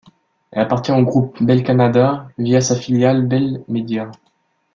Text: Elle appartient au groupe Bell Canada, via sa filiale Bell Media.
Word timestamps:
Elle 0.49 0.63
appartient 0.63 0.91
au 0.91 1.03
groupe 1.03 1.43
Bell 1.43 1.63
Canada, 1.63 2.27
via 2.39 2.59
sa 2.59 2.75
filiale 2.75 3.27
Bell 3.27 3.63
Media. 3.67 4.11